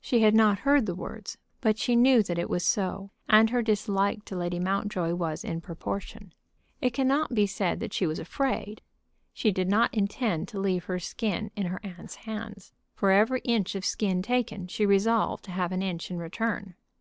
[0.00, 3.60] She had not heard the words, but she knew that it was so, and her
[3.60, 6.32] dislike to Lady Mountjoy was in proportion.
[6.80, 8.82] It cannot be said that she was afraid.
[9.32, 12.70] She did not intend to leave her skin in her aunt's hands.
[12.94, 16.76] For every inch of skin taken she resolved to have an inch in return.